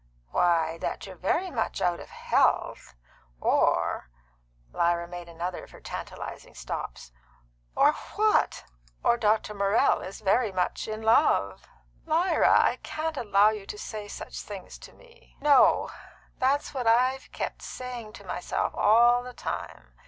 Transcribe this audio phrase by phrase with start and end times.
[0.31, 2.95] "Why, that you're very much out of health,
[3.39, 4.09] or"
[4.73, 7.11] Lyra made another of her tantalising stops.
[7.75, 8.63] "Or what?"
[9.03, 9.53] "Or Dr.
[9.53, 11.67] Morrell is very much in love."
[12.07, 15.91] "Lyra, I can't allow you to say such things to me." "No;
[16.39, 19.93] that's what I've kept saying to myself all the time.